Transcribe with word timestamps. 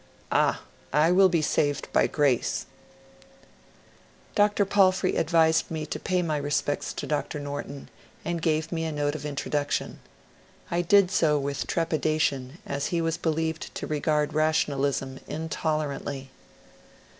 "Ah, 0.31 0.63
I 0.91 1.11
will 1.11 1.29
be 1.29 1.43
saved 1.43 1.87
by 1.93 2.07
grace,'''' 2.07 2.65
Dr. 4.33 4.65
Palfrey 4.65 5.15
advised 5.15 5.69
me 5.69 5.85
to 5.85 5.99
pay 5.99 6.23
my 6.23 6.37
respects 6.37 6.91
to 6.93 7.05
Dr. 7.05 7.39
Norton, 7.39 7.87
and 8.25 8.41
gave 8.41 8.71
me 8.71 8.83
a 8.85 8.91
note 8.91 9.13
of 9.13 9.27
introduction. 9.27 9.99
I 10.71 10.81
did 10.81 11.11
so 11.11 11.37
with 11.37 11.67
trepida 11.67 12.19
tion, 12.19 12.57
as 12.65 12.87
he 12.87 12.99
was 12.99 13.17
believed 13.17 13.75
to 13.75 13.85
regard 13.85 14.33
rationalism 14.33 15.19
intolerantly. 15.27 16.31